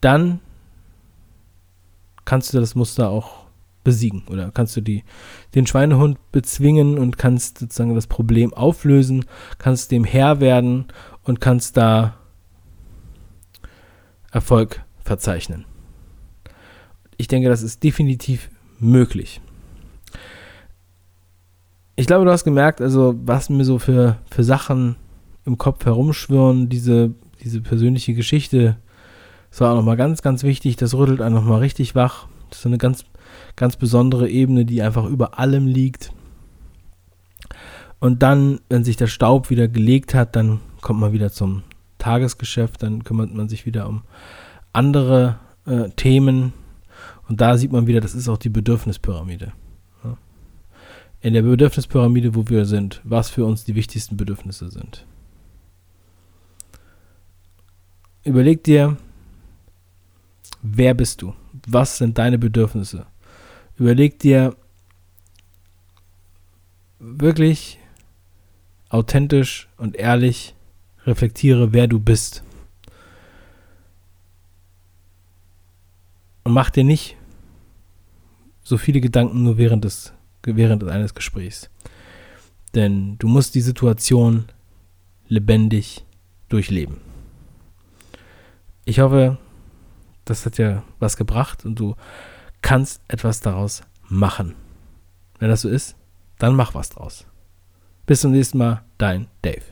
dann 0.00 0.40
kannst 2.24 2.52
du 2.52 2.58
das 2.58 2.74
Muster 2.74 3.08
auch 3.08 3.45
besiegen 3.86 4.24
oder 4.28 4.50
kannst 4.50 4.76
du 4.76 4.80
die, 4.80 5.04
den 5.54 5.64
Schweinehund 5.64 6.18
bezwingen 6.32 6.98
und 6.98 7.18
kannst 7.18 7.58
sozusagen 7.58 7.94
das 7.94 8.08
Problem 8.08 8.52
auflösen, 8.52 9.24
kannst 9.58 9.92
dem 9.92 10.02
Herr 10.02 10.40
werden 10.40 10.86
und 11.22 11.40
kannst 11.40 11.76
da 11.76 12.16
Erfolg 14.32 14.82
verzeichnen. 15.04 15.66
Ich 17.16 17.28
denke, 17.28 17.48
das 17.48 17.62
ist 17.62 17.84
definitiv 17.84 18.50
möglich. 18.80 19.40
Ich 21.94 22.08
glaube, 22.08 22.24
du 22.24 22.32
hast 22.32 22.42
gemerkt, 22.42 22.80
also 22.80 23.14
was 23.24 23.48
mir 23.50 23.64
so 23.64 23.78
für, 23.78 24.18
für 24.32 24.42
Sachen 24.42 24.96
im 25.44 25.58
Kopf 25.58 25.86
herumschwirren, 25.86 26.68
diese, 26.68 27.14
diese 27.40 27.60
persönliche 27.60 28.14
Geschichte, 28.14 28.78
das 29.50 29.60
war 29.60 29.72
auch 29.72 29.76
nochmal 29.76 29.96
ganz, 29.96 30.22
ganz 30.22 30.42
wichtig, 30.42 30.74
das 30.74 30.92
rüttelt 30.92 31.20
einen 31.20 31.36
nochmal 31.36 31.60
richtig 31.60 31.94
wach. 31.94 32.26
Das 32.50 32.58
ist 32.58 32.66
eine 32.66 32.78
ganz, 32.78 33.04
ganz 33.56 33.76
besondere 33.76 34.28
Ebene, 34.28 34.64
die 34.64 34.82
einfach 34.82 35.06
über 35.06 35.38
allem 35.38 35.66
liegt. 35.66 36.12
Und 37.98 38.22
dann, 38.22 38.60
wenn 38.68 38.84
sich 38.84 38.96
der 38.96 39.06
Staub 39.06 39.50
wieder 39.50 39.68
gelegt 39.68 40.14
hat, 40.14 40.36
dann 40.36 40.60
kommt 40.80 41.00
man 41.00 41.12
wieder 41.12 41.30
zum 41.30 41.62
Tagesgeschäft, 41.98 42.82
dann 42.82 43.04
kümmert 43.04 43.34
man 43.34 43.48
sich 43.48 43.66
wieder 43.66 43.88
um 43.88 44.02
andere 44.72 45.38
äh, 45.66 45.88
Themen. 45.96 46.52
Und 47.28 47.40
da 47.40 47.56
sieht 47.56 47.72
man 47.72 47.86
wieder, 47.86 48.00
das 48.00 48.14
ist 48.14 48.28
auch 48.28 48.38
die 48.38 48.50
Bedürfnispyramide. 48.50 49.52
In 51.22 51.32
der 51.32 51.42
Bedürfnispyramide, 51.42 52.34
wo 52.34 52.48
wir 52.48 52.66
sind, 52.66 53.00
was 53.02 53.30
für 53.30 53.44
uns 53.44 53.64
die 53.64 53.74
wichtigsten 53.74 54.16
Bedürfnisse 54.16 54.70
sind. 54.70 55.06
Überleg 58.22 58.62
dir, 58.62 58.96
wer 60.62 60.94
bist 60.94 61.22
du? 61.22 61.32
Was 61.66 61.98
sind 61.98 62.18
deine 62.18 62.38
Bedürfnisse? 62.38 63.06
Überleg 63.78 64.18
dir 64.18 64.56
wirklich 66.98 67.78
authentisch 68.88 69.68
und 69.76 69.96
ehrlich, 69.96 70.54
reflektiere, 71.04 71.72
wer 71.72 71.86
du 71.86 72.00
bist. 72.00 72.42
Und 76.44 76.52
mach 76.52 76.70
dir 76.70 76.84
nicht 76.84 77.16
so 78.62 78.78
viele 78.78 79.00
Gedanken 79.00 79.42
nur 79.42 79.58
während, 79.58 79.84
des, 79.84 80.12
während 80.42 80.84
eines 80.84 81.14
Gesprächs. 81.14 81.70
Denn 82.74 83.16
du 83.18 83.28
musst 83.28 83.54
die 83.54 83.60
Situation 83.60 84.46
lebendig 85.28 86.04
durchleben. 86.48 86.98
Ich 88.84 89.00
hoffe, 89.00 89.38
das 90.24 90.46
hat 90.46 90.58
ja 90.58 90.82
was 90.98 91.16
gebracht 91.16 91.64
und 91.64 91.78
du 91.78 91.96
kannst 92.62 93.00
etwas 93.08 93.40
daraus 93.40 93.82
machen. 94.08 94.54
Wenn 95.38 95.48
das 95.48 95.62
so 95.62 95.68
ist, 95.68 95.96
dann 96.38 96.54
mach 96.54 96.74
was 96.74 96.90
draus. 96.90 97.26
Bis 98.06 98.20
zum 98.20 98.32
nächsten 98.32 98.58
Mal, 98.58 98.82
dein 98.98 99.28
Dave. 99.42 99.62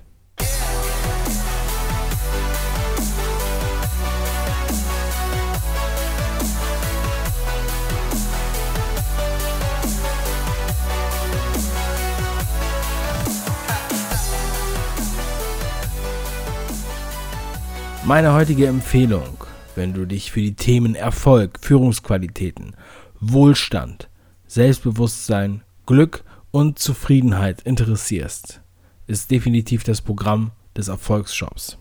Meine 18.07 18.35
heutige 18.35 18.67
Empfehlung, 18.67 19.44
wenn 19.77 19.93
du 19.93 20.07
dich 20.07 20.33
für 20.33 20.41
die 20.41 20.55
Themen 20.55 20.95
Erfolg, 20.95 21.59
Führungsqualitäten, 21.61 22.77
Wohlstand, 23.21 24.09
Selbstbewusstsein, 24.47 25.63
Glück 25.87 26.25
und 26.51 26.79
Zufriedenheit 26.79 27.63
interessierst, 27.63 28.61
ist 29.07 29.31
definitiv 29.31 29.85
das 29.85 30.01
Programm 30.01 30.53
des 30.77 30.89
Erfolgsshops. 30.89 31.79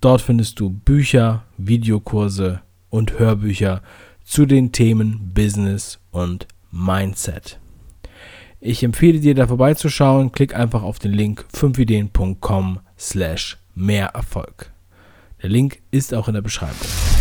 Dort 0.00 0.20
findest 0.20 0.60
du 0.60 0.70
Bücher, 0.70 1.44
Videokurse 1.56 2.60
und 2.90 3.18
Hörbücher 3.18 3.82
zu 4.24 4.46
den 4.46 4.72
Themen 4.72 5.32
Business 5.34 5.98
und 6.10 6.46
Mindset. 6.70 7.58
Ich 8.60 8.82
empfehle 8.82 9.20
dir 9.20 9.34
da 9.34 9.46
vorbeizuschauen. 9.46 10.32
Klick 10.32 10.54
einfach 10.54 10.82
auf 10.82 10.98
den 10.98 11.12
Link 11.12 11.44
5ideen.com 11.52 12.80
slash 12.98 13.58
mehr 13.74 14.08
Erfolg. 14.08 14.75
Der 15.46 15.52
Link 15.52 15.80
ist 15.92 16.12
auch 16.12 16.26
in 16.26 16.34
der 16.34 16.42
Beschreibung. 16.42 17.15